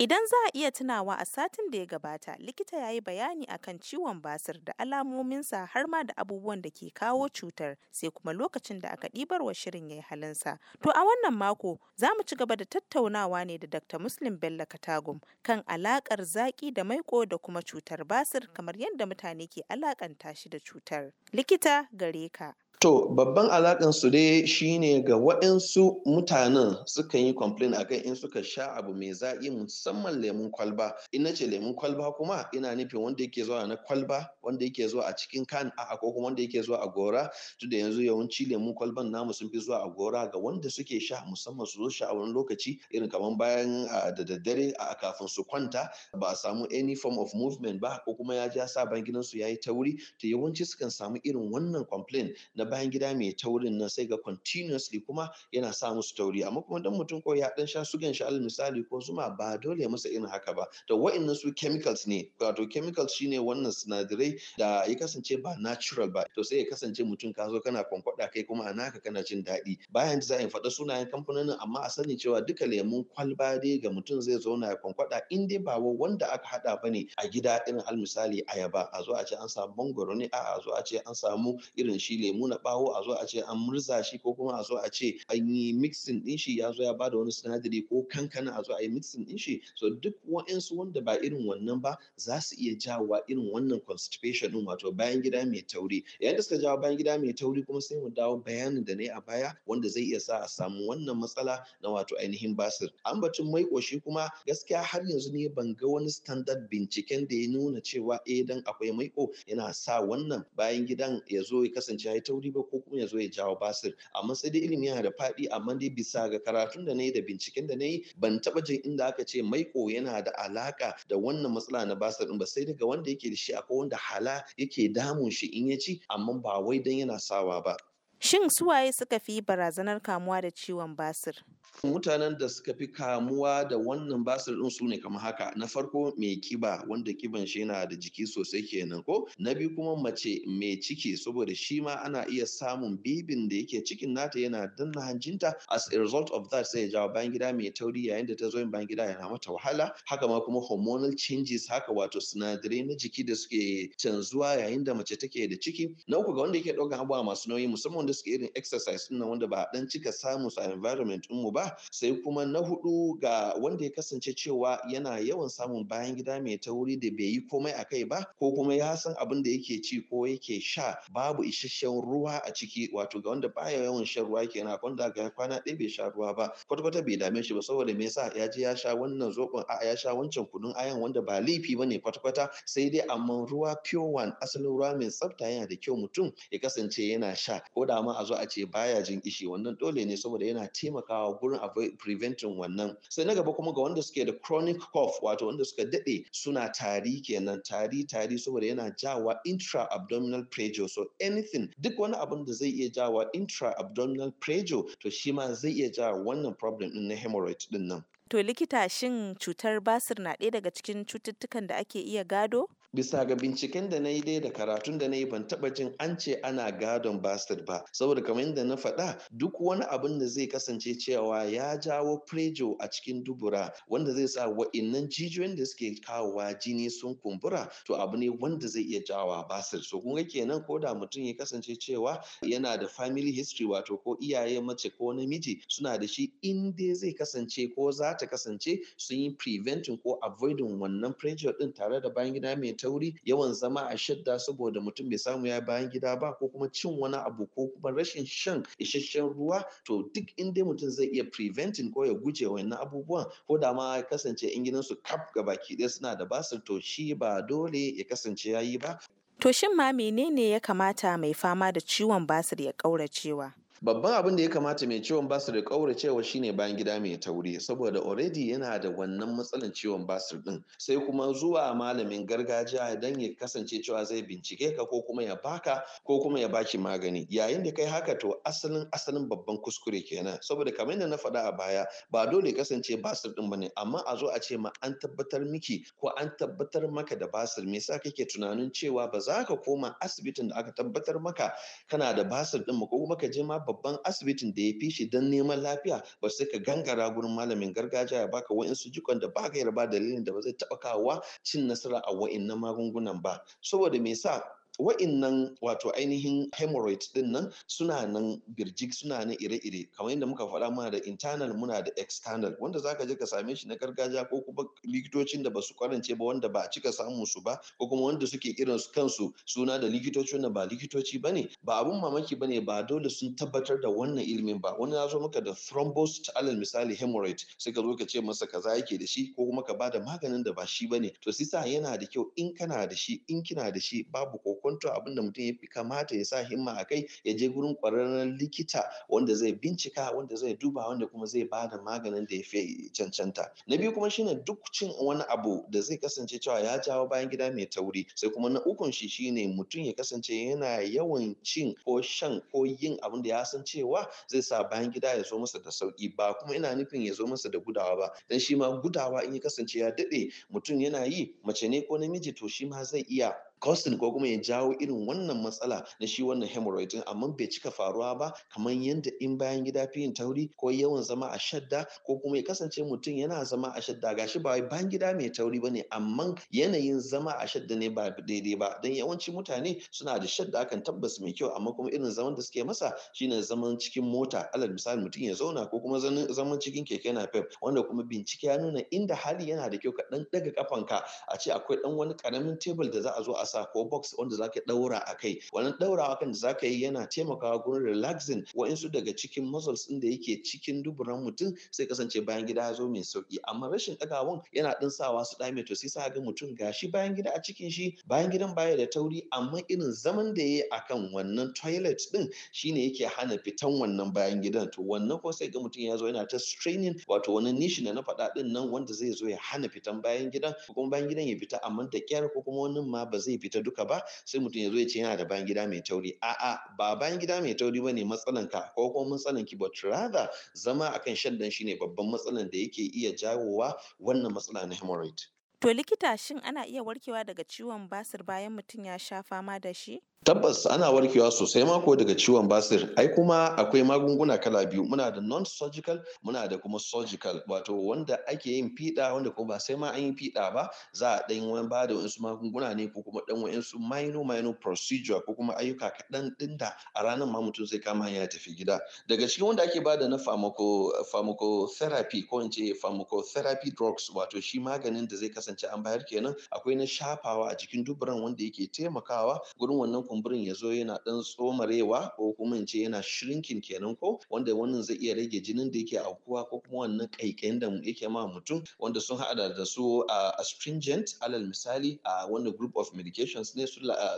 Idan 0.00 0.26
za 0.26 0.36
a 0.46 0.50
iya 0.58 0.70
tunawa 0.70 1.16
a 1.18 1.24
satin 1.24 1.70
da 1.70 1.78
ya 1.78 1.86
gabata, 1.86 2.36
likita 2.38 2.76
ya 2.76 2.90
yi 2.90 3.00
bayani 3.00 3.46
akan 3.46 3.78
ciwon 3.78 4.20
basir 4.22 4.56
da 4.64 4.72
alamominsa 4.78 5.66
har 5.66 5.86
ma 5.88 6.02
da 6.04 6.14
abubuwan 6.16 6.62
da 6.62 6.70
ke 6.70 6.90
kawo 6.94 7.28
cutar, 7.28 7.76
sai 7.90 8.10
kuma 8.10 8.32
lokacin 8.32 8.80
da 8.80 8.88
aka 8.92 9.08
ɗibar 9.08 9.42
wa 9.44 9.52
shirin 9.54 9.90
ya 9.90 9.96
yi 9.96 10.02
halinsa. 10.02 10.58
To 10.82 10.90
a 10.90 11.04
wannan 11.04 11.36
mako 11.36 11.78
za 11.96 12.08
mu 12.16 12.22
ci 12.24 12.34
gaba 12.36 12.56
da 12.56 12.64
tattaunawa 12.64 13.44
ne 13.46 13.58
da 13.58 13.66
Dr. 13.66 13.98
Muslim 13.98 14.36
Bello 14.38 14.64
Katagum 14.64 15.20
kan 15.42 15.62
alaƙar 15.68 16.24
zaƙi 16.24 16.72
da 16.72 16.82
maiƙo 16.82 17.28
da 17.28 17.36
kuma 17.36 17.60
cutar 17.60 18.02
basir 18.06 18.48
kamar 18.54 18.76
yadda 18.78 19.04
mutane 19.06 19.46
ke 19.50 19.60
alaƙanta 19.68 20.34
shi 20.34 20.48
da 20.48 20.58
cutar. 20.58 21.12
Likita 21.32 21.88
gare 21.94 22.28
ka. 22.32 22.54
To 22.80 23.12
babban 23.12 23.50
alakan 23.52 23.92
su 23.92 24.08
dai 24.10 24.46
shine 24.46 25.04
ga 25.04 25.12
waɗansu 25.14 26.00
mutanen 26.06 26.76
suka 26.86 27.18
yi 27.18 27.34
complain 27.34 27.74
akan 27.74 28.04
in 28.06 28.16
suka 28.16 28.42
sha 28.42 28.72
abu 28.74 28.94
mai 28.94 29.12
zaƙi 29.12 29.50
musamman 29.52 30.16
lemun 30.22 30.50
kwalba. 30.50 30.94
In 31.12 31.24
nace 31.24 31.44
lemun 31.46 31.74
kwalba 31.76 32.16
kuma 32.16 32.46
ina 32.54 32.74
nufin 32.74 33.02
wanda 33.02 33.22
yake 33.22 33.44
zuwa 33.44 33.68
na 33.68 33.76
kwalba, 33.76 34.30
wanda 34.42 34.64
yake 34.64 34.88
zuwa 34.88 35.04
a 35.06 35.12
cikin 35.12 35.46
kan 35.46 35.70
a 35.76 35.94
ko 35.98 36.10
kuma 36.10 36.28
wanda 36.32 36.40
yake 36.42 36.62
zuwa 36.64 36.80
a 36.82 36.88
gora. 36.88 37.28
Tunda 37.60 37.76
yanzu 37.76 38.00
yawanci 38.00 38.46
lemun 38.48 38.72
kwalban 38.74 39.10
namu 39.10 39.34
sun 39.34 39.50
fi 39.50 39.58
zuwa 39.60 39.84
a 39.84 39.88
gora 39.94 40.30
ga 40.32 40.38
wanda 40.38 40.70
suke 40.70 40.98
sha 41.02 41.22
musamman 41.28 41.66
su 41.66 41.82
zo 41.84 41.90
sha 41.90 42.06
a 42.08 42.14
wani 42.14 42.32
lokaci 42.32 42.80
irin 42.94 43.10
kamar 43.10 43.36
bayan 43.36 43.84
da 44.16 44.24
daddare 44.24 44.72
a 44.78 44.94
kafin 44.94 45.28
su 45.28 45.44
kwanta 45.44 45.90
ba 46.18 46.28
a 46.30 46.34
samu 46.34 46.64
any 46.72 46.94
form 46.94 47.18
of 47.18 47.28
movement 47.34 47.78
ba 47.78 48.00
ko 48.06 48.14
kuma 48.14 48.34
ya 48.36 48.48
ja 48.48 48.66
sa 48.66 48.86
bayan 48.86 49.04
gidansu 49.04 49.36
ya 49.36 49.48
yi 49.48 49.58
tauri 49.58 49.98
to 50.18 50.26
yawanci 50.26 50.64
sukan 50.64 50.88
samu 50.90 51.20
irin 51.24 51.52
wannan 51.52 51.84
complain 51.86 52.32
na 52.56 52.69
bayan 52.70 52.90
gida 52.90 53.14
mai 53.14 53.32
taurin 53.34 53.76
nan 53.78 53.88
sai 53.88 54.04
ga 54.06 54.16
continuously 54.24 55.00
kuma 55.00 55.30
yana 55.52 55.72
sa 55.74 55.92
musu 55.92 56.14
tauri. 56.14 56.44
Amma 56.46 56.62
kuma 56.62 56.80
dan 56.80 56.92
mutum 56.94 57.22
ko 57.22 57.32
ya 57.34 57.48
dan 57.56 57.66
sha 57.66 57.80
sugan 57.82 58.14
shi 58.14 58.24
alal 58.24 58.40
misali 58.40 58.84
ko 58.88 59.00
zuma 59.00 59.34
ba 59.36 59.58
dole 59.58 59.82
masa 59.88 60.08
irin 60.08 60.28
haka 60.28 60.54
ba. 60.54 60.66
To 60.88 60.96
wa'annan 60.96 61.36
su 61.36 61.52
chemicals 61.52 62.06
ne. 62.06 62.30
Wato 62.40 62.70
chemicals 62.70 63.12
shine 63.14 63.38
wannan 63.38 63.72
sinadarai 63.72 64.38
da 64.58 64.84
ya 64.84 64.94
kasance 64.94 65.42
ba 65.42 65.56
natural 65.60 66.08
ba. 66.10 66.24
To 66.34 66.42
sai 66.44 66.58
ya 66.58 66.64
kasance 66.70 67.02
mutum 67.02 67.34
ka 67.34 67.48
zo 67.50 67.60
kana 67.60 67.84
kwankwada 67.84 68.30
kai 68.32 68.42
kuma 68.44 68.64
a 68.70 68.74
naka 68.74 69.00
kana 69.00 69.22
jin 69.24 69.42
daɗi. 69.44 69.78
Bayan 69.92 70.20
za 70.20 70.36
a 70.38 70.46
faɗa 70.48 70.70
sunayen 70.70 71.10
kamfanonin 71.10 71.56
amma 71.60 71.80
a 71.84 71.90
sani 71.90 72.16
cewa 72.16 72.40
duka 72.46 72.64
lemun 72.66 73.04
kwalba 73.14 73.60
dai 73.60 73.78
ga 73.82 73.90
mutum 73.90 74.20
zai 74.20 74.38
zauna 74.38 74.68
ya 74.68 74.76
kwankwada 74.76 75.20
in 75.30 75.48
dai 75.48 75.58
ba 75.58 75.78
wanda 75.78 76.26
aka 76.32 76.46
haɗa 76.46 76.82
ba 76.82 76.90
ne 76.90 77.06
a 77.18 77.28
gida 77.28 77.60
irin 77.66 77.82
al 77.86 77.96
misali 77.96 78.42
ayaba. 78.46 78.88
A 78.92 79.02
zo 79.02 79.12
a 79.14 79.24
ce 79.24 79.34
an 79.36 79.48
samu 79.48 79.74
mangoro 79.76 80.14
ne? 80.16 80.28
A 80.32 80.60
zo 80.62 80.72
a 80.72 80.82
ce 80.84 80.98
an 81.06 81.14
samu 81.14 81.58
irin 81.76 81.98
shi 81.98 82.18
lemu 82.18 82.48
na 82.48 82.58
bawo 82.62 82.92
a 82.98 83.02
zo 83.04 83.12
a 83.12 83.26
ce 83.26 83.40
an 83.42 83.58
murza 83.58 84.02
shi 84.04 84.18
ko 84.18 84.34
kuma 84.34 84.58
a 84.60 84.62
zo 84.64 84.76
a 84.76 84.88
ce 84.90 85.18
an 85.28 85.48
yi 85.48 85.72
mixing 85.72 86.20
din 86.24 86.36
shi 86.36 86.58
ya 86.58 86.72
zo 86.72 86.82
ya 86.82 86.92
ba 86.94 87.10
da 87.10 87.18
wani 87.18 87.30
sinadari 87.32 87.88
ko 87.88 88.04
kankana 88.10 88.58
a 88.58 88.62
zo 88.62 88.74
a 88.74 88.82
yi 88.82 88.88
mixing 88.88 89.24
din 89.24 89.36
shi. 89.38 89.62
So 89.74 89.90
duk 89.90 90.14
wa'ansu 90.28 90.76
wanda 90.76 91.00
ba 91.00 91.18
irin 91.22 91.46
wannan 91.46 91.80
ba 91.82 91.96
za 92.16 92.40
su 92.40 92.56
iya 92.58 92.74
jawowa 92.76 93.22
irin 93.28 93.50
wannan 93.52 93.80
constipation 93.86 94.52
din 94.52 94.64
wato 94.66 94.92
bayan 94.94 95.22
gida 95.22 95.44
mai 95.46 95.62
tauri. 95.62 96.04
Yayin 96.20 96.36
da 96.36 96.42
suka 96.42 96.58
jawo 96.60 96.80
bayan 96.80 96.96
gida 96.98 97.18
mai 97.18 97.32
tauri 97.32 97.62
kuma 97.66 97.80
sai 97.80 97.98
mu 97.98 98.10
dawo 98.10 98.42
bayanin 98.44 98.84
da 98.84 98.94
na 98.94 99.02
yi 99.02 99.08
a 99.08 99.20
baya 99.20 99.52
wanda 99.66 99.88
zai 99.88 100.02
iya 100.02 100.20
sa 100.20 100.38
a 100.44 100.48
samu 100.48 100.86
wannan 100.88 101.16
matsala 101.20 101.64
na 101.82 101.88
wato 101.90 102.16
ainihin 102.20 102.56
basir. 102.56 102.88
An 103.04 103.20
batun 103.20 103.50
mai 103.50 103.64
koshi 103.64 104.02
kuma 104.02 104.28
gaskiya 104.46 104.82
har 104.82 105.00
yanzu 105.02 105.32
ne 105.32 105.48
ban 105.48 105.74
ga 105.74 105.86
wani 105.86 106.10
standard 106.10 106.68
binciken 106.70 107.28
da 107.28 107.36
ya 107.36 107.48
nuna 107.48 107.80
cewa 107.80 108.18
eh 108.26 108.44
dan 108.46 108.62
akwai 108.66 108.92
maiko 108.92 109.30
yana 109.46 109.72
sa 109.74 110.00
wannan 110.00 110.44
bayan 110.56 110.86
gidan 110.86 111.22
ya 111.26 111.42
zo 111.42 111.64
ya 111.64 111.70
kasance 111.72 112.04
ya 112.08 112.14
yi 112.14 112.20
ba 112.52 112.62
ko 112.62 112.80
kuma 112.80 113.00
ya 113.00 113.06
zo 113.06 113.18
ya 113.18 113.28
jawo 113.28 113.58
basir. 113.58 113.94
Amma 114.14 114.34
sai 114.34 114.50
dai 114.50 114.60
ilimi 114.60 114.86
yana 114.86 115.02
da 115.02 115.10
faɗi 115.10 115.48
amma 115.50 115.74
dai 115.78 115.90
bisa 115.90 116.28
ga 116.30 116.38
karatun 116.38 116.84
da 116.86 116.94
na 116.94 117.02
yi 117.02 117.12
da 117.12 117.20
binciken 117.20 117.66
da 117.66 117.76
na 117.76 117.84
yi 117.84 118.04
ban 118.18 118.38
taɓa 118.40 118.64
jin 118.64 118.80
inda 118.84 119.06
aka 119.06 119.24
ce 119.24 119.42
maiko 119.42 119.88
yana 119.90 120.22
da 120.24 120.30
alaka 120.38 120.94
da 121.08 121.16
wannan 121.16 121.52
matsala 121.52 121.86
na 121.86 121.94
basir 121.94 122.26
ɗin 122.26 122.38
ba. 122.38 122.46
Sai 122.46 122.64
daga 122.64 122.86
wanda 122.86 123.10
yake 123.10 123.30
da 123.30 123.36
shi 123.36 123.52
akwai 123.52 123.78
wanda 123.78 123.96
hala 123.96 124.44
yake 124.58 124.92
damun 124.92 125.30
shi 125.30 125.46
in 125.46 125.68
ya 125.68 125.76
ci 125.78 126.00
amma 126.10 126.34
ba 126.40 126.60
wai 126.60 126.78
dan 126.78 126.94
yana 126.94 127.18
sawa 127.20 127.62
ba. 127.62 127.76
Shin 128.22 128.48
suwaye 128.50 128.92
suka 128.92 129.18
fi 129.18 129.40
barazanar 129.40 130.00
kamuwa 130.00 130.42
da 130.42 130.50
ciwon 130.50 130.94
basir? 130.96 131.34
mutanen 131.82 132.36
da 132.38 132.48
suka 132.48 132.74
fi 132.74 132.86
kamuwa 132.88 133.64
da 133.68 133.76
wannan 133.78 134.22
basir 134.24 134.54
din 134.54 134.68
su 134.70 134.84
ne 134.86 134.98
kamar 134.98 135.20
haka. 135.22 135.52
Na 135.56 135.66
farko 135.66 136.12
mai 136.18 136.36
kiba 136.36 136.84
wanda 136.88 137.10
kiban 137.14 137.46
shi 137.46 137.60
yana 137.60 137.88
da 137.88 137.96
jiki 137.96 138.26
sosai 138.26 138.62
kenan 138.68 139.02
ko? 139.02 139.28
Na 139.38 139.54
biyu 139.54 139.74
kuma 139.74 139.96
mace 139.96 140.42
mai 140.46 140.76
ciki 140.76 141.16
saboda 141.16 141.54
shi 141.56 141.80
ma 141.80 141.94
ana 142.04 142.26
iya 142.28 142.44
samun 142.44 142.98
bibin 143.02 143.48
da 143.48 143.56
yake 143.56 143.82
cikin 143.86 144.12
nata 144.12 144.38
yana 144.38 144.68
danna 144.76 145.00
hanjinta. 145.00 145.54
As 145.70 145.88
a 145.94 145.98
result 145.98 146.30
of 146.32 146.50
that 146.50 146.66
sai 146.66 146.80
ya 146.80 146.88
jawo 146.88 147.14
bayan 147.14 147.32
gida 147.32 147.50
mai 147.54 147.70
tauri 147.70 148.08
yayin 148.08 148.26
da 148.26 148.34
ta 148.34 148.50
zo 148.50 148.58
yin 148.58 148.70
bayan 148.70 148.86
gida 148.86 149.04
yana 149.06 149.30
mata 149.30 149.50
wahala. 149.50 149.90
Haka 150.04 150.28
ma 150.28 150.40
kuma 150.40 150.60
hormonal 150.60 151.16
changes 151.16 151.66
haka 151.66 151.92
wato 151.92 152.20
sinadarai 152.20 152.84
na 152.86 152.94
jiki 152.94 153.24
da 153.26 153.32
suke 153.34 153.88
canzuwa 153.96 154.58
yayin 154.60 154.84
da 154.84 154.92
mace 154.92 155.16
take 155.16 155.48
da 155.48 155.56
ciki. 155.56 155.96
Na 156.08 156.18
uku 156.18 156.34
ga 156.34 156.42
wanda 156.42 156.58
yake 156.58 156.76
ɗaukan 156.76 157.00
abubuwa 157.00 157.24
masu 157.24 157.48
nauyi 157.48 157.66
musamman 157.68 158.06
wanda 158.10 158.14
suke 158.14 158.30
irin 158.30 158.50
exercise 158.54 159.08
ɗin 159.10 159.22
wanda 159.22 159.46
ba 159.46 159.66
dan 159.72 159.86
cika 159.88 160.12
samu 160.12 160.50
a 160.58 160.64
environment 160.72 161.26
mu 161.30 161.50
ba 161.50 161.76
sai 161.92 162.12
kuma 162.24 162.44
na 162.46 162.58
huɗu 162.58 163.20
ga 163.20 163.54
wanda 163.60 163.84
ya 163.84 163.90
kasance 163.90 164.34
cewa 164.34 164.78
yana 164.90 165.18
yawan 165.20 165.48
samun 165.48 165.86
bayan 165.88 166.16
gida 166.16 166.40
mai 166.42 166.56
tauri 166.58 166.96
da 166.98 167.08
bai 167.10 167.24
yi 167.26 167.40
komai 167.50 167.72
a 167.78 167.84
kai 167.84 168.04
ba 168.04 168.26
ko 168.38 168.52
kuma 168.52 168.74
ya 168.74 168.94
san 168.96 169.14
abin 169.14 169.42
da 169.42 169.50
yake 169.50 169.82
ci 169.82 170.00
ko 170.10 170.26
yake 170.26 170.60
sha 170.60 170.96
babu 171.12 171.42
isasshen 171.44 172.00
ruwa 172.02 172.38
a 172.44 172.50
ciki 172.52 172.90
wato 172.92 173.22
ga 173.22 173.30
wanda 173.30 173.48
baya 173.48 173.82
yawan 173.84 174.04
shan 174.04 174.24
ruwa 174.24 174.46
kenan 174.50 174.78
wanda 174.82 175.10
ga 175.10 175.30
kwana 175.30 175.60
ɗaya 175.64 175.78
bai 175.78 175.88
sha 175.88 176.10
ruwa 176.10 176.34
ba 176.36 176.52
kwata-kwata 176.68 177.02
bai 177.06 177.16
dame 177.16 177.42
shi 177.42 177.54
ba 177.54 177.62
saboda 177.62 177.94
me 177.94 178.04
yasa? 178.04 178.32
Ya 178.36 178.48
je 178.48 178.62
ya 178.62 178.74
sha 178.76 178.94
wannan 178.94 179.30
zoɓon 179.32 179.64
a 179.68 179.84
ya 179.86 179.96
sha 179.96 180.14
wancan 180.14 180.46
kunun 180.50 180.74
ayan 180.76 181.00
wanda 181.00 181.22
ba 181.22 181.40
laifi 181.40 181.76
ba 181.76 181.86
ne 181.86 181.98
kwata-kwata 181.98 182.50
sai 182.66 182.90
dai 182.90 183.00
amma 183.08 183.46
ruwa 183.46 183.76
pure 183.84 184.02
one 184.02 184.32
asalin 184.42 184.66
ruwa 184.68 184.98
mai 184.98 185.08
tsafta 185.10 185.46
yana 185.48 185.66
da 185.68 185.76
kyau 185.76 185.96
mutum 185.96 186.32
ya 186.50 186.58
kasance 186.58 186.98
yana 187.08 187.34
sha. 187.36 187.60
Ko 187.74 187.86
da 187.86 187.99
ma 188.02 188.16
a 188.18 188.24
zo 188.24 188.34
a 188.34 188.46
ce 188.46 188.64
baya 188.64 189.02
jin 189.02 189.20
kishi 189.20 189.46
wannan 189.46 189.78
dole 189.78 190.04
ne 190.04 190.16
saboda 190.16 190.44
yana 190.46 190.68
taimakawa 190.72 191.38
gurin 191.40 191.60
avoid 191.62 191.98
preventing 191.98 192.56
wannan. 192.56 192.96
Sai 193.08 193.24
na 193.24 193.34
gaba 193.34 193.52
kuma 193.52 193.72
ga 193.72 193.80
wanda 193.82 194.02
suke 194.02 194.26
da 194.26 194.32
chronic 194.42 194.78
cough 194.80 195.20
wato 195.22 195.46
wanda 195.46 195.64
suka 195.64 195.84
daɗe 195.84 196.24
suna 196.32 196.70
tari 196.74 197.20
kenan 197.20 197.62
tari 197.64 198.04
tari 198.04 198.36
saboda 198.38 198.66
yana 198.66 198.90
jawa 198.96 199.36
intra 199.44 199.88
abdominal 199.90 200.44
pressure. 200.50 200.88
So 200.88 201.06
anything 201.20 201.72
duk 201.80 201.98
wani 201.98 202.14
abin 202.16 202.46
da 202.46 202.52
zai 202.52 202.68
iya 202.70 202.90
jawa 202.90 203.26
intra 203.34 203.74
abdominal 203.78 204.32
pressure 204.40 204.82
to 205.00 205.10
shi 205.10 205.32
ma 205.32 205.52
zai 205.54 205.70
iya 205.72 205.90
jawa 205.90 206.24
wannan 206.24 206.58
problem 206.58 206.90
din 206.92 207.08
na 207.08 207.14
hemorrhoid 207.14 207.58
ɗin 207.70 207.86
nan. 207.88 208.04
To 208.30 208.36
likita 208.42 208.88
shin 208.90 209.34
cutar 209.34 209.80
basir 209.82 210.18
na 210.20 210.34
ɗaya 210.36 210.50
daga 210.52 210.70
cikin 210.70 211.04
cututtukan 211.04 211.66
da 211.66 211.74
ake 211.76 211.98
iya 211.98 212.24
gado? 212.24 212.66
Bisa 212.94 213.24
ga 213.24 213.34
binciken 213.36 213.88
da 213.88 214.00
na 214.00 214.08
yi 214.08 214.20
dai 214.20 214.40
da 214.40 214.50
karatun 214.50 214.98
da 214.98 215.08
na 215.08 215.16
yi 215.16 215.24
ban 215.24 215.46
taba 215.46 215.70
jin 215.70 215.94
an 216.00 216.18
ce 216.18 216.40
ana 216.42 216.70
gadon 216.72 217.22
basir 217.22 217.64
ba. 217.64 217.84
Saboda 217.92 218.22
kamar 218.22 218.42
yadda 218.44 218.64
na 218.64 218.76
faɗa 218.76 219.18
duk 219.36 219.60
wani 219.60 219.84
abin 219.84 220.18
da 220.18 220.26
zai 220.26 220.46
kasance 220.48 220.94
cewa 220.98 221.44
ya 221.44 221.76
jawo 221.78 222.18
prejo 222.26 222.76
a 222.80 222.88
cikin 222.88 223.22
dubura 223.24 223.72
wanda 223.88 224.12
zai 224.12 224.26
sa 224.26 224.48
wa'innan 224.48 225.08
jijiyoyin 225.08 225.56
da 225.56 225.64
suke 225.66 226.00
kawowa 226.00 226.54
jini 226.60 226.90
sun 226.90 227.14
kumbura 227.14 227.70
to 227.86 227.94
abu 227.94 228.16
ne 228.16 228.28
wanda 228.28 228.66
zai 228.68 228.82
iya 228.82 229.00
jawa 229.04 229.46
basir 229.48 229.82
so 229.82 230.00
kun 230.00 230.14
ga 230.16 230.24
kenan 230.24 230.62
ko 230.64 230.78
da 230.78 230.94
mutum 230.94 231.22
ya 231.24 231.34
kasance 231.34 231.76
cewa 231.78 232.20
yana 232.42 232.76
da 232.76 232.86
family 232.88 233.30
history 233.32 233.66
wato 233.66 233.96
ko 234.02 234.16
iyaye 234.20 234.60
mace 234.60 234.90
ko 234.98 235.12
namiji 235.14 235.62
suna 235.68 235.98
da 235.98 236.06
shi 236.06 236.32
in 236.42 236.74
dai 236.76 236.94
zai 236.94 237.12
kasance 237.12 237.68
ko 237.74 237.90
za 237.92 238.14
ta 238.16 238.26
kasance 238.26 238.78
sun 238.96 239.16
yi 239.16 239.30
preventing 239.38 239.96
ko 240.02 240.18
avoiding 240.22 240.78
wannan 240.80 241.14
prejo 241.16 241.52
din 241.58 241.72
tare 241.72 242.00
da 242.00 242.08
bayan 242.10 242.34
gida 242.34 242.56
mai 242.56 242.72
tauri 242.80 243.14
yawan 243.24 243.54
zama 243.54 243.80
a 243.88 243.96
shadda 243.96 244.38
saboda 244.38 244.80
mutum 244.80 245.08
bai 245.10 245.18
samu 245.18 245.46
ya 245.46 245.60
bayan 245.60 245.90
gida 245.90 246.16
ba 246.16 246.32
ko 246.38 246.48
kuma 246.48 246.68
cin 246.72 246.96
wani 246.98 247.16
abu 247.16 247.46
ko 247.46 247.68
kuma 247.68 247.90
rashin 247.92 248.26
shan 248.26 248.64
isasshen 248.78 249.28
ruwa 249.34 249.64
to 249.84 250.08
duk 250.14 250.24
inda 250.36 250.64
mutum 250.64 250.90
zai 250.90 251.06
iya 251.12 251.24
preventing 251.24 251.92
ko 251.92 252.04
ya 252.06 252.14
guje 252.14 252.46
wannan 252.46 252.78
abubuwan 252.80 253.26
ko 253.46 253.58
da 253.58 253.72
ma 253.72 254.02
kasance 254.02 254.46
in 254.48 254.64
gidansu 254.64 254.96
kaf 255.02 255.20
baki 255.46 255.76
ɗaya 255.76 255.88
suna 255.90 256.16
da 256.16 256.24
basir 256.24 256.60
to 256.64 256.80
shi 256.80 257.14
ba 257.14 257.42
dole 257.42 257.96
ya 257.96 258.04
kasance 258.04 258.46
ya 258.50 258.60
yi 258.60 258.78
ba 258.78 258.98
To 259.40 259.52
shin 259.52 259.74
ma 259.76 259.92
menene 259.92 260.50
ya 260.50 260.60
kamata 260.60 261.16
mai 261.18 261.32
fama 261.34 261.72
da 261.72 261.80
ciwon 261.80 262.26
basir 262.26 262.60
ya 262.62 262.72
ƙauracewa? 262.72 263.52
Babban 263.82 264.12
abin 264.12 264.36
da 264.36 264.42
ya 264.42 264.50
kamata 264.50 264.86
mai 264.86 265.00
ciwon 265.00 265.26
basir 265.28 265.54
da 265.54 265.62
kauracewa 265.62 266.22
shine 266.24 266.52
bayan 266.52 266.76
gida 266.76 267.00
mai 267.00 267.16
tauri 267.16 267.58
saboda 267.60 267.98
already 268.00 268.50
yana 268.50 268.78
da 268.78 268.90
wannan 268.90 269.34
matsalan 269.36 269.72
ciwon 269.72 270.06
basir 270.06 270.38
din 270.44 270.62
sai 270.78 270.96
kuma 270.98 271.32
zuwa 271.32 271.74
malamin 271.74 272.26
gargajiya 272.26 273.00
dan 273.00 273.18
ya 273.20 273.30
kasance 273.40 273.80
cewa 273.82 274.04
zai 274.04 274.20
bincike 274.22 274.76
ka 274.76 274.84
ko 274.84 275.00
kuma 275.02 275.22
ya 275.22 275.34
baka 275.42 275.82
ko 276.04 276.20
kuma 276.20 276.40
ya 276.40 276.48
baki 276.48 276.76
magani. 276.78 277.26
Yayin 277.30 277.62
da 277.64 277.72
kai 277.72 277.86
haka 277.86 278.18
to 278.18 278.36
asalin 278.44 278.86
asalin 278.92 279.26
babban 279.28 279.56
kuskure 279.64 280.04
kenan. 280.04 280.36
Saboda 280.42 280.76
kamar 280.76 280.94
yadda 280.96 281.08
na 281.08 281.16
faɗa 281.16 281.48
a 281.48 281.52
baya 281.56 281.86
ba 282.12 282.26
dole 282.30 282.52
kasance 282.52 283.00
basir 283.00 283.32
din 283.34 283.48
ba 283.48 283.56
ne 283.56 283.70
amma 283.78 284.04
a 284.06 284.14
zo 284.18 284.26
a 284.28 284.38
ce 284.40 284.58
ma 284.58 284.70
an 284.82 284.94
tabbatar 285.00 285.40
miki 285.48 285.86
ko 285.98 286.12
an 286.20 286.30
tabbatar 286.38 286.84
maka 286.92 287.16
da 287.16 287.26
basir 287.32 287.64
me 287.64 287.78
yasa 287.78 287.98
kake 287.98 288.26
tunanin 288.28 288.70
cewa 288.72 289.10
ba 289.10 289.20
za 289.20 289.42
ka 289.46 289.56
koma 289.56 289.96
asibitin 290.02 290.48
da 290.48 290.56
aka 290.56 290.72
tabbatar 290.72 291.18
maka 291.18 291.54
kana 291.88 292.12
da 292.14 292.24
basir 292.24 292.62
din 292.66 292.78
ko 292.78 292.86
kuma 292.86 293.16
ka 293.16 293.26
je 293.26 293.42
ma 293.42 293.58
babban 293.72 293.98
asibitin 294.04 294.54
da 294.54 294.62
ya 294.62 294.72
fi 294.80 294.90
shi 294.90 295.06
don 295.08 295.30
neman 295.30 295.62
lafiya 295.62 296.02
ba 296.20 296.28
sai 296.30 296.46
ka 296.46 296.58
gangara 296.58 297.10
gurin 297.14 297.30
malamin 297.34 297.72
gargajiya 297.72 298.20
ya 298.20 298.28
baka 298.28 298.54
wa'insu 298.54 298.90
jikon 298.90 299.20
da 299.20 299.28
ba 299.28 299.50
ka 299.50 299.58
yarba 299.58 299.86
dalilin 299.86 300.24
da 300.24 300.32
ba 300.32 300.40
zai 300.42 300.52
taɓa 300.52 300.78
kawowa 300.80 301.22
cin 301.42 301.66
nasara 301.66 301.98
a 302.04 302.12
wa'innan 302.14 302.58
magungunan 302.58 303.22
ba. 303.22 303.40
Saboda 303.62 303.98
me 304.00 304.10
yasa? 304.10 304.42
Wa'innan 304.80 305.56
wato 305.60 305.90
ainihin 305.96 306.48
hemorrhoid 306.56 307.02
ɗin 307.14 307.30
nan 307.32 307.52
suna 307.66 308.06
nan 308.06 308.40
birjik 308.56 308.92
suna 308.94 309.24
nan 309.24 309.36
ire-ire. 309.40 309.88
Kamar 309.96 310.12
yadda 310.12 310.26
muka 310.26 310.44
faɗa 310.46 310.70
muna 310.74 310.90
da 310.90 310.98
internal 311.04 311.52
muna 311.54 311.82
da 311.84 311.90
external. 311.96 312.56
Wanda 312.60 312.78
zaka 312.80 313.06
je 313.06 313.14
ka 313.14 313.26
same 313.26 313.54
shi 313.54 313.68
na 313.68 313.76
gargajiya 313.76 314.28
ko 314.30 314.40
kuma 314.42 314.64
likitocin 314.86 315.42
da 315.42 315.50
ba 315.50 315.62
su 315.62 315.74
kwarance 315.74 316.16
ba 316.18 316.24
wanda 316.24 316.48
ba 316.48 316.60
a 316.64 316.68
cika 316.70 316.92
samun 316.92 317.26
su 317.26 317.40
ba 317.40 317.60
ko 317.78 317.86
kuma 317.88 318.02
wanda 318.02 318.26
suke 318.26 318.54
irin 318.58 318.78
su 318.78 318.90
kansu 318.92 319.32
suna 319.44 319.78
da 319.78 319.86
likitoci 319.86 320.32
wanda 320.34 320.50
ba 320.50 320.66
likitoci 320.66 321.20
ba 321.20 321.32
ne 321.32 321.48
ba 321.64 321.80
abun 321.84 322.00
mamaki 322.00 322.38
ba 322.38 322.46
ne 322.46 322.60
ba 322.60 322.82
dole 322.82 323.10
sun 323.10 323.34
tabbatar 323.36 323.80
da 323.80 323.88
wannan 323.88 324.24
ilimin 324.24 324.60
ba. 324.60 324.74
Wani 324.78 324.94
ya 324.94 325.08
zo 325.08 325.20
maka 325.20 325.40
da 325.40 325.52
thrombus 325.54 326.20
alal 326.34 326.56
misali 326.56 326.94
hemorrhoid 326.94 327.42
sai 327.58 327.72
ka 327.72 327.80
zo 327.82 327.94
ka 327.96 328.04
ce 328.06 328.20
masa 328.20 328.46
kaza 328.46 328.76
yake 328.76 328.98
da 328.98 329.06
shi 329.06 329.32
ko 329.36 329.46
kuma 329.46 329.62
ka 329.62 329.74
ba 329.74 329.90
da 329.90 330.00
maganin 330.00 330.42
da 330.44 330.52
ba 330.52 330.66
shi 330.66 330.86
ba 330.86 330.98
ne 330.98 331.10
to 331.20 331.32
sisa 331.32 331.64
yana 331.66 331.98
da 331.98 332.06
kyau 332.06 332.30
in 332.36 332.54
kana 332.54 332.86
da 332.86 332.94
shi 332.96 333.22
in 333.28 333.42
kina 333.42 333.70
da 333.72 333.80
shi 333.80 334.02
babu 334.10 334.38
kokon 334.38 334.69
kwanto 334.70 334.92
abin 334.96 335.14
da 335.14 335.22
mutum 335.22 335.44
ya 335.44 335.54
fi 335.60 335.66
kamata 335.66 336.16
ya 336.16 336.24
sa 336.24 336.42
himma 336.42 336.72
a 336.78 336.84
kai 336.84 337.06
ya 337.24 337.34
je 337.34 337.48
gurin 337.48 337.74
ƙwararren 337.76 338.38
likita 338.38 338.84
wanda 339.08 339.34
zai 339.34 339.52
bincika 339.52 340.10
wanda 340.14 340.36
zai 340.36 340.54
duba 340.54 340.86
wanda 340.88 341.06
kuma 341.06 341.26
zai 341.26 341.44
ba 341.44 341.68
da 341.68 341.78
maganin 341.78 342.26
da 342.28 342.36
ya 342.36 342.42
fi 342.42 342.90
cancanta. 342.94 343.50
Na 343.66 343.76
biyu 343.76 343.92
kuma 343.92 344.10
shine 344.10 344.34
duk 344.44 344.58
cin 344.72 344.92
wani 345.00 345.22
abu 345.28 345.66
da 345.70 345.80
zai 345.80 345.96
kasance 345.96 346.38
cewa 346.38 346.60
ya 346.62 346.78
jawo 346.78 347.08
bayan 347.08 347.28
gida 347.30 347.50
mai 347.52 347.66
tauri. 347.66 348.06
Sai 348.14 348.30
kuma 348.30 348.48
na 348.50 348.60
ukun 348.60 348.92
shi 348.92 349.08
shine 349.08 349.56
mutum 349.56 349.84
ya 349.84 349.92
kasance 349.92 350.30
yana 350.32 350.80
yawan 350.82 351.34
cin 351.42 351.74
ko 351.84 352.00
shan 352.02 352.40
ko 352.52 352.64
yin 352.64 352.98
abin 353.02 353.22
da 353.22 353.28
ya 353.30 353.44
san 353.44 353.62
cewa 353.64 354.06
zai 354.28 354.40
sa 354.42 354.62
bayan 354.62 354.92
gida 354.92 355.08
ya 355.16 355.22
zo 355.22 355.38
masa 355.38 355.58
da 355.62 355.70
sauƙi 355.70 356.14
ba 356.16 356.34
kuma 356.34 356.54
ina 356.54 356.74
nufin 356.74 357.02
ya 357.02 357.12
zo 357.14 357.26
masa 357.26 357.50
da 357.50 357.58
gudawa 357.58 357.96
ba. 357.98 358.10
Dan 358.28 358.38
shi 358.38 358.54
ma 358.54 358.68
gudawa 358.80 359.24
in 359.24 359.34
ya 359.34 359.40
kasance 359.40 359.74
ya 359.78 359.90
daɗe 359.90 360.32
mutum 360.52 360.80
yana 360.80 361.04
yi 361.06 361.34
mace 361.44 361.68
ne 361.68 361.82
ko 361.82 361.98
namiji 361.98 362.32
to 362.36 362.48
shi 362.48 362.66
ma 362.66 362.84
zai 362.84 363.04
iya 363.10 363.34
causing 363.60 363.98
ko 363.98 364.12
kuma 364.12 364.28
ya 364.28 364.38
jawo 364.38 364.74
irin 364.80 365.06
wannan 365.06 365.42
matsala 365.42 365.84
na 366.00 366.06
shi 366.06 366.22
wannan 366.22 366.48
hemorrhoid 366.48 367.02
amma 367.06 367.28
bai 367.28 367.46
cika 367.46 367.70
faruwa 367.70 368.18
ba 368.18 368.32
kamar 368.54 368.72
yadda 368.72 369.10
in 369.20 369.36
bayan 369.38 369.64
gida 369.64 369.86
fi 369.92 370.00
yin 370.00 370.14
tauri 370.14 370.50
ko 370.56 370.68
yawan 370.70 371.02
zama 371.02 371.26
a 371.32 371.38
shadda 371.38 371.86
ko 372.06 372.18
kuma 372.18 372.36
ya 372.36 372.42
kasance 372.42 372.82
mutum 372.82 373.16
yana 373.16 373.44
zama 373.44 373.72
a 373.76 373.80
shadda. 373.80 374.14
Gashi 374.16 374.42
ba 374.42 374.50
wai 374.50 374.62
bayan 374.62 374.88
gida 374.90 375.14
mai 375.14 375.28
tauri 375.30 375.60
ba 375.60 375.70
ne 375.70 375.84
amma 375.92 376.34
yanayin 376.52 377.00
zama 377.00 377.30
a 377.38 377.46
shadda 377.46 377.76
ne 377.76 377.88
ba 377.88 378.10
daidai 378.10 378.58
ba. 378.58 378.78
Don 378.82 378.92
yawanci 378.92 379.32
mutane 379.32 379.82
suna 379.90 380.18
da 380.18 380.26
shadda 380.26 380.60
akan 380.66 380.82
tabbas 380.82 381.20
mai 381.20 381.32
kyau 381.32 381.54
amma 381.56 381.72
kuma 381.72 381.90
irin 381.90 382.10
zaman 382.10 382.34
da 382.34 382.42
suke 382.42 382.64
masa 382.66 382.92
shine 383.12 383.42
zaman 383.42 383.76
cikin 383.78 384.04
mota. 384.04 384.48
Alal 384.54 384.72
misali 384.72 385.02
mutum 385.02 385.22
ya 385.22 385.34
zauna 385.34 385.70
ko 385.70 385.80
kuma 385.80 386.00
zaman 386.00 386.58
cikin 386.60 386.84
keke 386.86 387.12
napep 387.12 387.52
wanda 387.62 387.82
kuma 387.82 388.02
bincike 388.02 388.44
ya 388.46 388.56
nuna 388.56 388.80
inda 388.90 389.14
hali 389.14 389.50
yana 389.50 389.70
da 389.70 389.78
kyau 389.78 389.92
ka 389.92 390.02
dan 390.10 390.26
daga 390.32 390.50
kafanka 390.52 391.02
a 391.28 391.38
ce 391.38 391.50
akwai 391.50 391.78
dan 391.82 391.92
wani 391.96 392.14
ƙaramin 392.14 392.58
tebul 392.58 392.90
da 392.90 393.00
za 393.02 393.10
a 393.16 393.22
zo 393.22 393.32
a 393.34 393.46
sa 393.50 393.64
ko 393.72 393.84
box 393.84 394.14
wanda 394.18 394.36
za 394.36 394.48
ka 394.48 394.60
daura 394.66 395.02
a 395.06 395.14
kai. 395.14 395.40
Wannan 395.52 395.78
daurawa 395.78 396.18
kan 396.20 396.30
da 396.32 396.38
za 396.38 396.54
ka 396.54 396.66
yi 396.66 396.82
yana 396.84 397.06
taimakawa 397.06 397.64
gurin 397.64 397.82
relaxing 397.84 398.44
wa'insu 398.54 398.90
daga 398.92 399.12
cikin 399.12 399.44
muscles 399.50 399.86
ɗin 399.88 400.00
da 400.00 400.08
yake 400.08 400.42
cikin 400.44 400.82
duburan 400.82 401.24
mutum 401.24 401.54
sai 401.70 401.86
kasance 401.86 402.20
bayan 402.24 402.46
gida 402.46 402.62
ya 402.62 402.72
zo 402.74 402.88
mai 402.88 403.00
sauƙi 403.02 403.38
amma 403.48 403.68
rashin 403.70 403.96
ɗagawan 403.96 404.40
yana 404.52 404.74
ɗin 404.80 404.90
sawa 404.90 405.24
su 405.24 405.36
ɗame 405.36 405.66
to 405.66 405.74
sai 405.74 405.88
sa 405.88 406.08
ga 406.08 406.20
mutum 406.20 406.54
gashi 406.56 406.90
bayan 406.90 407.14
gida 407.16 407.30
a 407.34 407.40
cikin 407.42 407.70
shi 407.70 407.96
bayan 408.06 408.30
gidan 408.30 408.54
baya 408.54 408.76
da 408.76 408.86
tauri 408.86 409.22
amma 409.32 409.58
irin 409.68 409.92
zaman 409.92 410.34
da 410.34 410.42
ya 410.42 410.48
yi 410.48 410.62
akan 410.72 411.10
wannan 411.12 411.54
toilet 411.54 411.98
ɗin 412.12 412.30
shine 412.52 412.76
yake 412.76 413.06
hana 413.08 413.38
fitan 413.38 413.70
wannan 413.80 414.12
bayan 414.12 414.42
gidan. 414.42 414.70
To 414.72 414.82
wannan 414.82 415.20
ko 415.22 415.30
sai 415.32 415.48
ga 415.48 415.58
mutum 415.58 415.82
ya 415.82 415.96
zo 415.96 416.06
yana 416.06 416.28
ta 416.28 416.38
straining 416.38 416.94
wato 417.08 417.32
wani 417.34 417.52
nishi 417.52 417.84
da 417.84 417.92
na 417.92 418.02
faɗa 418.02 418.34
ɗin 418.34 418.52
nan 418.52 418.70
wanda 418.70 418.92
zai 418.94 419.12
zo 419.12 419.26
ya 419.28 419.36
hana 419.40 419.68
fitan 419.68 420.02
bayan 420.02 420.30
gidan 420.30 420.54
ko 420.66 420.74
kuma 420.74 420.90
bayan 420.90 421.08
gidan 421.08 421.26
ya 421.28 421.36
fita 421.36 421.58
amma 421.64 421.88
da 421.90 421.98
kyar 422.08 422.28
ko 422.32 422.42
kuma 422.42 422.58
wani 422.68 422.80
ma 422.86 423.04
ba 423.04 423.18
zai 423.18 423.38
fita 423.40 423.62
duka 423.62 423.84
ba 423.84 424.02
sai 424.24 424.38
mutum 424.40 424.62
ya 424.62 424.70
zo 424.70 424.76
ya 424.78 424.86
ce 424.86 424.98
yana 425.00 425.16
da 425.16 425.24
bayan 425.24 425.46
gida 425.46 425.66
mai 425.68 425.80
tauri. 425.82 426.18
A'a 426.22 426.58
ba 426.78 426.96
bayan 426.96 427.18
gida 427.18 427.40
mai 427.40 427.54
tauri 427.54 427.80
ba 427.82 427.92
ne 427.92 428.04
matsalan 428.04 428.48
ka 428.50 428.72
ko 428.74 428.90
kuma 428.92 429.16
matsalan 429.16 429.46
ki 429.46 429.56
but 429.56 429.72
rather 429.82 430.28
zama 430.54 430.86
akan 430.94 431.14
shaddan 431.16 431.50
shine 431.50 431.76
babban 431.78 432.10
matsalan 432.12 432.50
da 432.50 432.58
yake 432.58 432.90
iya 432.94 433.12
jawowa 433.12 433.74
wannan 434.00 434.32
matsala 434.32 434.66
na 434.68 434.74
hemorrhoid. 434.74 435.18
To 435.60 435.68
likita 435.72 436.16
shin 436.18 436.40
ana 436.44 436.66
iya 436.66 436.82
warkewa 436.82 437.24
daga 437.24 437.44
ciwon 437.44 437.88
basir 437.88 438.22
bayan 438.22 438.52
mutum 438.56 438.84
ya 438.84 438.98
sha 438.98 439.22
fama 439.22 439.58
da 439.60 439.74
shi? 439.74 440.00
Tabbas 440.24 440.66
ana 440.66 440.90
warkewa 440.90 441.30
sosai 441.32 441.64
mako 441.64 441.96
daga 441.96 442.14
ciwon 442.14 442.48
basir. 442.48 442.92
Ai 442.96 443.08
kuma 443.08 443.56
akwai 443.56 443.82
magunguna 443.82 444.38
kala 444.40 444.66
biyu. 444.66 444.84
Muna 444.84 445.10
da 445.10 445.20
non-surgical, 445.20 445.98
muna 446.24 446.46
da 446.48 446.58
kuma 446.58 446.78
surgical. 446.78 447.40
Wato 447.48 447.72
wanda 447.74 448.18
ake 448.28 448.46
yin 448.50 448.76
fiɗa 448.76 449.14
wanda 449.14 449.30
kuma 449.30 449.54
ba 449.54 449.60
sai 449.60 449.76
ma 449.76 449.88
an 449.90 450.00
yi 450.02 450.12
fiɗa 450.12 450.52
ba, 450.54 450.70
za 450.92 451.14
a 451.16 451.22
ɗan 451.28 451.48
wani 451.50 451.68
ba 451.68 451.86
da 451.86 451.94
wasu 451.94 452.20
magunguna 452.20 452.74
ne 452.76 452.86
ko 452.88 453.02
kuma 453.02 453.20
ɗan 453.28 453.42
wasu 453.44 453.78
minor 453.78 454.24
minor 454.24 454.52
procedure 454.60 455.20
ko 455.26 455.34
kuma 455.34 455.54
ayyuka 455.56 455.90
kaɗan 455.90 456.36
ɗin 456.38 456.58
da 456.58 456.72
a 456.94 457.02
ranar 457.02 457.26
ma 457.26 457.40
mutum 457.40 457.64
zai 457.66 457.78
kama 457.80 458.04
hanya 458.04 458.26
tafi 458.28 458.54
gida. 458.56 458.78
Daga 459.08 459.24
cikin 459.26 459.46
wanda 459.46 459.62
ake 459.62 459.80
ba 459.82 459.96
da 459.96 460.06
na 460.06 460.18
pharmaco, 460.18 460.92
pharmacotherapy 461.12 462.28
ko 462.28 462.40
in 462.40 462.50
ce 462.52 462.74
pharmacotherapy 462.82 463.74
drugs 463.74 464.10
wato 464.14 464.38
shi 464.42 464.58
maganin 464.60 465.08
da 465.08 465.16
zai 465.16 465.28
kasance 465.30 465.49
an 465.72 465.82
bayar 465.82 466.04
kenan 466.08 466.34
akwai 466.52 466.76
na 466.76 466.84
shafawa 466.86 467.50
a 467.50 467.56
jikin 467.56 467.84
duburan 467.84 468.20
wanda 468.22 468.42
yake 468.44 468.66
taimakawa 468.72 469.40
gurin 469.58 469.78
wannan 469.78 470.02
kumburin 470.06 470.44
ya 470.46 470.54
zo 470.54 470.68
yana 470.72 470.98
ɗan 471.06 471.22
tsomarewa 471.22 472.14
ko 472.16 472.32
kuma 472.36 472.56
in 472.56 472.66
ce 472.66 472.78
yana 472.84 473.02
shrinking 473.02 473.60
kenan 473.60 473.96
ko 473.96 474.20
wanda 474.30 474.52
wannan 474.54 474.82
zai 474.82 474.96
iya 474.96 475.14
rage 475.14 475.40
jinin 475.42 475.70
da 475.70 475.78
yake 475.78 475.98
aukuwa 475.98 476.48
ko 476.48 476.60
kuma 476.60 476.86
wannan 476.86 477.08
ƙaiƙayin 477.10 477.58
da 477.60 477.68
yake 477.82 478.08
ma 478.10 478.26
mutum 478.26 478.62
wanda 478.78 479.00
sun 479.00 479.18
haɗa 479.18 479.56
da 479.56 479.64
su 479.64 480.04
astringent 480.38 481.14
alal 481.20 481.46
misali 481.46 481.98
a 482.04 482.26
wanda 482.28 482.50
group 482.52 482.76
of 482.76 482.90
medications 482.94 483.54
ne 483.56 483.66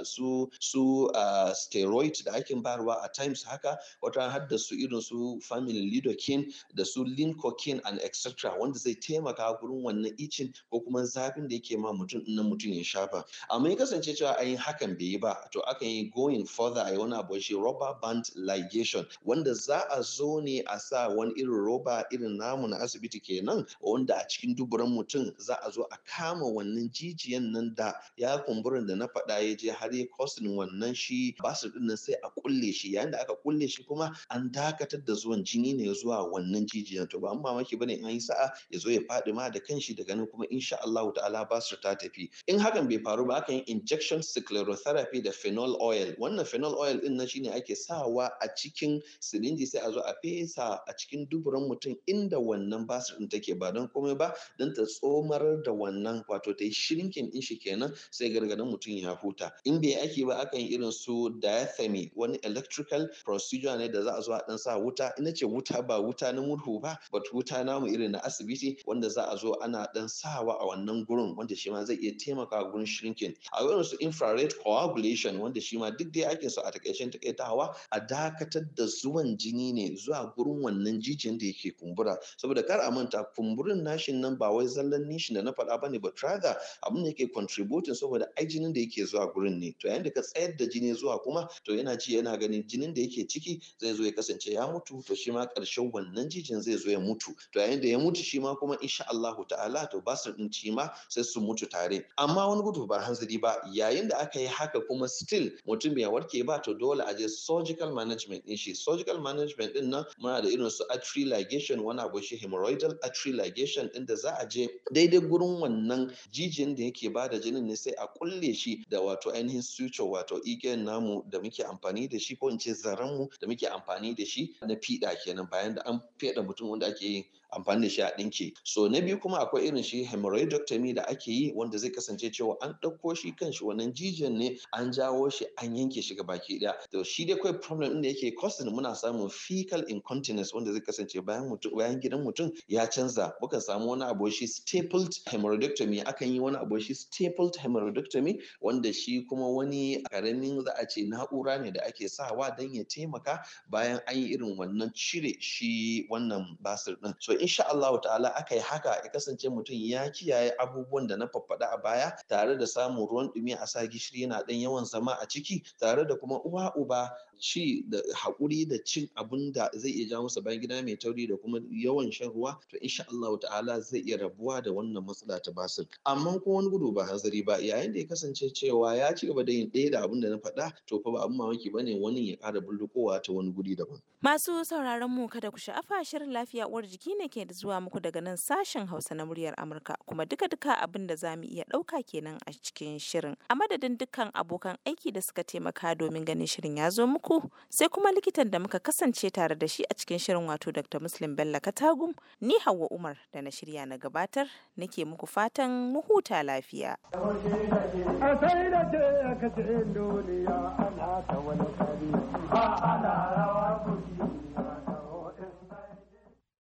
su 0.04 0.50
su 0.60 1.08
steroid 1.54 2.24
da 2.24 2.32
ake 2.32 2.54
bayarwa 2.62 3.02
a 3.04 3.08
times 3.08 3.42
haka. 3.44 3.78
Wata 4.02 4.30
har 4.30 4.46
da 4.48 4.58
su 4.58 4.74
irin 4.74 5.00
su 5.02 5.40
family 5.42 5.90
lidocaine 5.90 6.52
da 6.74 6.84
su 6.84 7.04
lincocaine 7.04 7.80
and 7.84 8.00
etc 8.02 8.54
wanda 8.58 8.78
zai 8.78 8.94
taimaka 8.94 9.58
gurin 9.60 9.82
wannan 9.82 10.14
icin 10.18 10.52
ko 10.70 10.80
kuma 10.80 11.04
zafin 11.22 11.48
da 11.48 11.54
yake 11.54 11.76
ma 11.78 11.92
mutum 11.92 12.22
na 12.26 12.42
mutum 12.42 12.72
ya 12.72 12.84
shafa. 12.84 13.24
Amma 13.50 13.68
ya 13.70 13.76
kasance 13.76 14.14
cewa 14.14 14.36
ayin 14.38 14.56
hakan 14.56 14.96
bai 14.98 15.06
yi 15.06 15.18
ba 15.18 15.36
to 15.52 15.60
aka 15.62 15.84
yi 15.84 16.10
going 16.14 16.44
further 16.46 16.84
a 16.86 16.98
wani 16.98 17.14
abu 17.14 17.38
shi 17.40 17.54
rubber 17.54 17.94
band 18.02 18.24
ligation 18.36 19.06
wanda 19.24 19.54
za 19.54 19.84
a 19.90 20.02
zo 20.02 20.40
ne 20.40 20.62
a 20.66 20.78
sa 20.78 21.08
wani 21.08 21.32
irin 21.36 21.50
roba 21.64 22.04
irin 22.12 22.36
namu 22.36 22.68
na 22.68 22.76
asibiti 22.78 23.20
kenan 23.20 23.66
wanda 23.80 24.14
a 24.16 24.24
cikin 24.28 24.56
duburan 24.56 24.88
mutum 24.88 25.32
za 25.38 25.54
a 25.64 25.70
zo 25.70 25.86
a 25.92 25.96
kama 26.04 26.44
wannan 26.46 26.90
jijiyan 26.90 27.52
nan 27.52 27.74
da 27.74 27.92
ya 28.16 28.38
kumburin 28.38 28.86
da 28.86 28.94
na 28.96 29.06
faɗa 29.06 29.38
ya 29.48 29.56
je 29.56 29.70
har 29.70 29.94
ya 29.94 30.04
kosin 30.18 30.46
wannan 30.56 30.94
shi 30.94 31.34
ba 31.42 31.54
su 31.54 31.68
ɗin 31.68 31.86
nan 31.86 31.96
sai 31.96 32.14
a 32.22 32.30
kulle 32.30 32.72
shi. 32.72 32.92
Yayin 32.94 33.10
da 33.10 33.18
aka 33.20 33.34
kulle 33.36 33.68
shi 33.68 33.84
kuma 33.84 34.12
an 34.30 34.50
dakatar 34.52 35.04
da 35.04 35.14
zuwan 35.14 35.44
jini 35.44 35.74
ne 35.76 35.92
zuwa 35.94 36.26
wannan 36.32 36.66
jijiyan. 36.66 37.08
To 37.10 37.20
ba 37.20 37.34
mamaki 37.34 37.78
ba 37.78 37.86
ne 37.86 37.94
in 37.94 38.04
an 38.04 38.10
yi 38.12 38.20
sa'a 38.20 38.50
ya 38.70 38.78
zo 38.78 38.90
ya 38.90 39.00
faɗi 39.00 39.34
ma 39.34 39.48
da 39.50 39.60
kanshi 39.60 39.94
daga 39.94 40.14
nan 40.16 40.26
kuma 40.26 40.46
insha 40.50 40.76
Allah 40.82 41.11
ta'ala 41.14 41.46
basir 41.48 41.78
ta 41.80 41.94
tafi. 41.94 42.30
In 42.48 42.58
hakan 42.58 42.88
bai 42.88 42.98
faru 42.98 43.26
ba 43.26 43.34
aka 43.36 43.52
yi 43.52 43.64
injection 43.66 44.20
sclerotherapy 44.20 45.22
da 45.22 45.30
phenol 45.30 45.76
oil. 45.80 46.12
Wannan 46.18 46.46
phenol 46.46 46.74
oil 46.78 46.98
ɗin 47.00 47.16
nan 47.16 47.26
shine 47.26 47.48
ake 47.52 47.76
sawa 47.76 48.30
a 48.40 48.48
cikin 48.56 49.00
sirinji 49.20 49.66
sai 49.66 49.80
a 49.86 49.92
zo 49.92 50.00
a 50.00 50.14
fesa 50.22 50.80
a 50.88 50.92
cikin 50.94 51.28
duburan 51.28 51.68
mutum 51.68 51.96
inda 52.08 52.36
wannan 52.38 52.86
basir 52.86 53.18
din 53.18 53.28
take 53.28 53.58
ba 53.58 53.72
don 53.72 53.88
komai 53.88 54.16
ba 54.18 54.34
don 54.58 54.74
ta 54.74 54.82
tsomar 54.84 55.62
da 55.62 55.70
wannan 55.72 56.24
wato 56.28 56.56
ta 56.56 56.64
yi 56.64 56.70
shrinking 56.72 57.30
din 57.30 57.40
shi 57.42 57.56
kenan 57.56 57.94
sai 58.10 58.28
gargadan 58.30 58.68
mutum 58.70 58.92
ya 58.96 59.14
huta. 59.16 59.52
In 59.64 59.80
bai 59.80 59.94
ake 60.02 60.26
ba 60.26 60.44
akan 60.46 60.60
yi 60.60 60.76
irin 60.76 60.92
su 60.92 61.30
diathermy 61.40 62.10
wani 62.14 62.38
electrical 62.42 63.08
procedure 63.24 63.76
ne 63.78 63.88
da 63.88 64.02
za 64.02 64.12
a 64.18 64.22
zo 64.22 64.32
a 64.32 64.40
dan 64.48 64.58
sa 64.58 64.78
wuta. 64.78 65.12
Ina 65.18 65.32
ce 65.32 65.44
wuta 65.46 65.82
ba 65.86 66.00
wuta 66.00 66.32
na 66.34 66.40
murhu 66.42 66.80
ba 66.80 66.98
but 67.10 67.24
wuta 67.32 67.64
namu 67.64 67.86
irin 67.86 68.12
na 68.12 68.18
asibiti 68.20 68.76
wanda 68.86 69.08
za 69.08 69.22
a 69.30 69.36
zo 69.36 69.54
ana 69.62 69.86
dan 69.94 70.08
sawa 70.08 70.56
a 70.60 70.64
wannan 70.66 71.01
gurin 71.06 71.34
wanda 71.36 71.54
shi 71.56 71.70
ma 71.70 71.84
zai 71.84 71.96
iya 71.96 72.12
taimakawa 72.12 72.70
gurin 72.72 72.86
shrinking. 72.86 73.34
A 73.52 73.64
irin 73.64 73.84
su 73.84 73.96
infrared 74.00 74.52
coagulation 74.62 75.38
wanda 75.40 75.60
shi 75.60 75.78
ma 75.78 75.90
duk 75.90 76.12
dai 76.12 76.24
ake 76.24 76.50
so 76.50 76.62
a 76.62 76.70
takaicen 76.72 77.10
takaitawa 77.12 77.74
a 77.92 78.00
dakatar 78.00 78.66
da 78.74 78.84
zuwan 78.84 79.36
jini 79.36 79.72
ne 79.72 79.96
zuwa 79.96 80.32
gurin 80.36 80.62
wannan 80.62 81.00
jijiyan 81.00 81.38
da 81.38 81.46
yake 81.46 81.72
kumbura. 81.78 82.16
Saboda 82.36 82.62
kar 82.66 82.80
a 82.80 82.90
manta 82.90 83.24
kumburin 83.36 83.82
nashin 83.82 84.20
nan 84.20 84.36
ba 84.36 84.50
wai 84.52 84.66
zallan 84.66 85.06
nishin 85.08 85.34
da 85.34 85.42
na 85.42 85.52
faɗa 85.52 85.80
ba 85.80 85.88
ne 85.88 85.98
but 85.98 86.20
rather 86.22 86.56
abin 86.84 87.04
da 87.04 87.10
yake 87.10 87.32
contributing 87.32 87.94
saboda 87.94 88.26
ai 88.38 88.44
jinin 88.46 88.72
da 88.72 88.80
yake 88.80 89.04
zuwa 89.06 89.32
gurin 89.34 89.58
ne. 89.58 89.74
To 89.80 89.88
yayin 89.88 90.02
da 90.04 90.10
ka 90.10 90.20
tsayar 90.22 90.56
da 90.56 90.66
jini 90.66 90.94
zuwa 90.94 91.18
kuma 91.22 91.48
to 91.64 91.72
yana 91.72 91.96
ji 91.98 92.16
yana 92.16 92.36
ganin 92.38 92.62
jinin 92.66 92.94
da 92.94 93.00
yake 93.00 93.26
ciki 93.28 93.60
zai 93.78 93.94
zo 93.94 94.02
ya 94.04 94.12
kasance 94.12 94.46
ya 94.52 94.66
mutu 94.66 95.02
to 95.06 95.14
shi 95.14 95.30
ma 95.30 95.46
ƙarshen 95.46 95.90
wannan 95.92 96.28
jijiyan 96.28 96.62
zai 96.62 96.76
zo 96.76 96.90
ya 96.90 96.98
mutu. 97.00 97.34
To 97.52 97.60
yayin 97.60 97.80
da 97.80 97.88
ya 97.88 97.98
mutu 97.98 98.22
shi 98.22 98.38
ma 98.40 98.54
kuma 98.54 98.76
insha 98.80 99.04
Allah 99.08 99.36
ta'ala 99.48 99.88
to 99.90 100.00
ba 100.00 100.16
su 100.16 100.32
din 100.32 100.50
ci 100.50 100.70
ma 100.70 100.88
sai 101.08 101.22
su 101.22 101.40
mutu 101.40 101.68
tare. 101.68 102.04
Amma 102.18 102.48
wani 102.48 102.62
gudu 102.62 102.86
ba 102.86 103.00
hanzari 103.00 103.40
ba 103.40 103.56
yayin 103.72 104.08
da 104.08 104.16
aka 104.18 104.40
yi 104.40 104.46
haka 104.46 104.80
kuma 104.80 105.08
still 105.08 105.50
mutum 105.66 105.94
bai 105.94 106.06
warke 106.06 106.44
ba 106.46 106.60
to 106.62 106.74
dole 106.74 107.00
a 107.00 107.14
je 107.16 107.28
surgical 107.28 107.92
management 107.94 108.46
din 108.46 108.56
shi. 108.56 108.74
Surgical 108.74 109.20
management 109.20 109.74
ɗin 109.74 109.88
nan 109.90 110.04
muna 110.20 110.42
da 110.42 110.48
irin 110.48 110.70
su 110.70 110.84
artery 110.90 111.24
ligation 111.24 111.80
wani 111.80 112.00
abu 112.00 112.20
shi 112.22 112.36
hemorrhoidal 112.36 112.96
artery 113.02 113.32
ligation 113.32 113.90
din 113.92 114.06
da 114.06 114.14
za 114.16 114.30
a 114.40 114.46
je 114.48 114.68
daidai 114.92 115.20
gurin 115.20 115.60
wannan 115.60 116.12
jijiyan 116.32 116.76
da 116.76 116.82
yake 116.84 117.12
ba 117.12 117.28
da 117.28 117.38
jinin 117.38 117.66
ne 117.66 117.76
sai 117.76 117.92
a 117.98 118.06
kulle 118.06 118.54
shi 118.54 118.84
da 118.88 119.00
wato 119.00 119.30
ainihin 119.30 119.62
suture 119.62 120.08
wato 120.08 120.40
igiyan 120.44 120.84
namu 120.84 121.22
da 121.30 121.38
muke 121.40 121.62
amfani 121.64 122.08
da 122.08 122.18
shi 122.18 122.36
ko 122.36 122.48
in 122.48 122.58
ce 122.58 122.72
zaren 122.74 123.16
mu 123.16 123.28
da 123.40 123.46
muke 123.46 123.66
amfani 123.68 124.14
da 124.16 124.24
shi 124.24 124.54
na 124.62 124.74
fiɗa 124.74 125.16
kenan 125.24 125.48
bayan 125.50 125.74
da 125.74 125.82
an 125.84 126.00
feɗa 126.18 126.42
mutum 126.46 126.68
wanda 126.70 126.86
ake 126.86 127.02
yin 127.04 127.24
amfani 127.52 127.82
da 127.82 127.88
shi 127.88 128.02
a 128.02 128.10
ɗinke. 128.16 128.52
So 128.64 128.88
na 128.88 129.00
biyu 129.00 129.18
kuma 129.20 129.38
akwai 129.38 129.66
irin 129.68 129.82
shi 129.82 130.04
hemorrhoidectomy 130.04 130.81
da 130.92 131.02
ake 131.06 131.28
yi 131.30 131.52
wanda 131.54 131.78
zai 131.78 131.90
kasance 131.90 132.30
cewa 132.32 132.56
an 132.62 132.74
ɗauko 132.82 133.14
shi 133.16 133.32
kan 133.32 133.52
shi 133.52 133.64
wannan 133.64 133.92
jijiyan 133.94 134.32
ne 134.38 134.58
an 134.72 134.90
jawo 134.92 135.30
shi 135.30 135.46
an 135.62 135.76
yanke 135.76 136.02
shi 136.02 136.14
ga 136.14 136.22
baki 136.24 136.58
ɗaya. 136.60 136.74
To 136.90 137.04
shi 137.04 137.24
dai 137.26 137.36
kawai 137.36 137.60
problem 137.60 137.92
ɗin 137.92 138.02
da 138.02 138.08
yake 138.08 138.34
causing 138.36 138.66
muna 138.72 138.94
samun 138.96 139.30
fecal 139.30 139.82
incontinence 139.88 140.52
wanda 140.54 140.72
zai 140.72 140.80
kasance 140.80 141.14
bayan 141.24 141.48
mutum 141.48 141.76
bayan 141.76 142.00
gidan 142.00 142.24
mutum 142.24 142.50
ya 142.68 142.86
canza. 142.86 143.32
Muka 143.40 143.60
samu 143.60 143.86
wani 143.90 144.02
abu 144.04 144.30
shi 144.30 144.46
stapled 144.46 145.12
hemorrhoidectomy 145.26 146.02
akan 146.04 146.28
yi 146.32 146.40
wani 146.40 146.56
abu 146.56 146.80
shi 146.80 146.94
stapled 146.94 147.54
hemorrhoidectomy 147.56 148.40
wanda 148.60 148.92
shi 148.92 149.22
kuma 149.28 149.48
wani 149.48 150.02
ƙaramin 150.10 150.64
za 150.64 150.72
a 150.80 150.86
ce 150.88 151.02
na'ura 151.06 151.60
ne 151.62 151.70
da 151.70 151.80
ake 151.86 152.08
sawa 152.08 152.54
don 152.58 152.74
ya 152.74 152.84
taimaka 152.84 153.44
bayan 153.70 154.00
an 154.06 154.16
yi 154.16 154.34
irin 154.34 154.56
wannan 154.56 154.90
cire 154.94 155.34
shi 155.40 156.06
wannan 156.10 156.56
basir 156.62 156.96
ɗin. 157.02 157.14
So 157.18 157.32
insha 157.34 157.64
Allah 157.68 158.00
ta'ala 158.00 158.28
aka 158.36 158.54
yi 158.54 158.60
haka 158.60 158.88
ya 159.04 159.10
kasance 159.12 159.48
mutum 159.48 159.76
ya 159.76 160.08
kiyaye 160.10 160.52
abubuwan 160.62 161.06
da 161.06 161.16
na 161.16 161.26
faffaɗa 161.26 161.66
a 161.72 161.76
baya 161.82 162.16
tare 162.28 162.56
da 162.58 162.66
samun 162.66 163.06
ruwan 163.08 163.28
ɗumi 163.34 163.54
a 163.60 163.66
sa 163.66 163.86
gishiri 163.86 164.22
yana 164.22 164.42
ɗan 164.46 164.60
yawan 164.60 164.84
zama 164.84 165.12
a 165.20 165.26
ciki 165.28 165.62
tare 165.78 166.06
da 166.06 166.14
kuma 166.16 166.38
uwa 166.44 166.72
uba 166.76 167.10
ci 167.38 167.84
da 167.88 167.98
haƙuri 168.14 168.68
da 168.68 168.76
cin 168.84 169.08
abin 169.16 169.52
da 169.52 169.70
zai 169.74 169.90
iya 169.90 170.08
jawo 170.08 170.24
masa 170.28 170.40
bayan 170.42 170.60
gida 170.60 170.82
mai 170.82 170.96
tauri 170.96 171.26
da 171.28 171.36
kuma 171.36 171.58
yawan 171.70 172.10
shan 172.12 172.28
ruwa 172.30 172.58
to 172.70 172.78
insha 172.80 173.04
Allah 173.10 173.38
ta'ala 173.38 173.80
zai 173.80 174.00
iya 174.06 174.16
rabuwa 174.18 174.62
da 174.62 174.70
wannan 174.70 175.04
matsala 175.04 175.40
ta 175.42 175.50
basir. 175.52 175.86
Amma 176.06 176.38
ko 176.40 176.50
wani 176.58 176.70
gudu 176.70 176.92
ba 176.92 177.04
hanzari 177.06 177.44
ba 177.44 177.58
yayin 177.58 177.92
da 177.92 178.00
ya 178.00 178.06
kasance 178.06 178.50
cewa 178.54 178.96
ya 178.96 179.12
ci 179.14 179.26
gaba 179.26 179.44
da 179.44 179.52
yin 179.52 179.70
ɗaya 179.70 179.90
da 179.92 180.02
abin 180.04 180.20
da 180.20 180.28
na 180.30 180.36
faɗa 180.36 180.72
to 180.86 181.00
fa 181.00 181.10
ba 181.10 181.24
abin 181.26 181.36
mamaki 181.36 181.72
ba 181.72 181.82
ne 181.82 181.98
wani 181.98 182.30
ya 182.30 182.36
ƙara 182.36 182.60
bullukowa 182.60 183.22
ta 183.22 183.32
wani 183.32 183.52
guri 183.52 183.76
daban. 183.76 184.00
Masu 184.22 184.64
sauraron 184.64 185.10
mu 185.10 185.26
kada 185.28 185.50
ku 185.50 185.58
sha'afa 185.58 186.04
shirin 186.04 186.30
lafiya 186.30 186.68
uwar 186.68 186.82
jiki 186.86 187.14
ne 187.18 187.28
ke 187.28 187.46
zuwa 187.50 187.80
muku 187.82 188.00
daga 188.00 188.20
nan 188.22 188.36
sashen 188.36 188.86
Hausa 188.86 189.14
na 189.14 189.24
muryar 189.26 189.54
Amurka 189.58 189.94
kuma 190.06 190.26
duka 190.26 190.46
duka 190.48 190.74
abin 190.78 191.06
da 191.06 191.16
za 191.16 191.36
mu 191.36 191.42
iya 191.44 191.64
ɗauka 191.66 192.02
kenan 192.06 192.38
a 192.46 192.50
cikin 192.52 192.98
shirin. 192.98 193.34
A 193.50 193.54
madadin 193.54 193.98
dukkan 193.98 194.30
abokan 194.34 194.76
aiki 194.86 195.12
da 195.12 195.20
suka 195.20 195.42
taimaka 195.44 195.94
domin 195.98 196.24
ganin 196.24 196.46
shirin 196.46 196.76
ya 196.78 196.90
zo 196.90 197.06
muku 197.06 197.21
uku 197.22 197.42
sai 197.68 197.88
kuma 197.88 198.10
likitan 198.12 198.50
da 198.50 198.58
muka 198.58 198.78
kasance 198.78 199.30
tare 199.30 199.54
da 199.54 199.66
shi 199.68 199.84
a 199.90 199.94
cikin 199.94 200.18
shirin 200.18 200.46
wato 200.46 200.72
Dr. 200.72 201.00
Muslim 201.00 201.36
Bello 201.36 201.60
Katagum 201.60 202.14
ni 202.40 202.54
Hauwa 202.64 202.88
Umar 202.90 203.16
da 203.32 203.40
na 203.42 203.50
shirya 203.50 203.86
na 203.86 203.96
gabatar 203.98 204.48
nake 204.76 205.04
muku 205.04 205.26
fatan 205.26 205.92
mu 205.92 206.00
huta 206.02 206.42
lafiya. 206.42 206.96